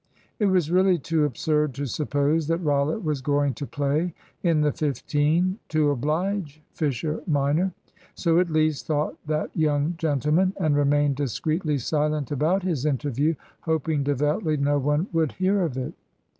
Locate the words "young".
9.55-9.93